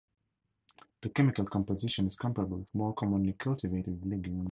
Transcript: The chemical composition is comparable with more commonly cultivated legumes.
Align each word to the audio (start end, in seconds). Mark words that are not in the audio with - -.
The 1.03 1.09
chemical 1.09 1.45
composition 1.45 2.07
is 2.07 2.15
comparable 2.17 2.57
with 2.57 2.73
more 2.73 2.95
commonly 2.95 3.33
cultivated 3.33 4.03
legumes. 4.03 4.49